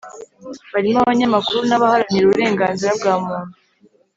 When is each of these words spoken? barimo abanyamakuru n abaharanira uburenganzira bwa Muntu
barimo 0.73 0.99
abanyamakuru 1.01 1.59
n 1.69 1.71
abaharanira 1.77 2.25
uburenganzira 2.27 2.91
bwa 2.97 3.13
Muntu 3.23 3.55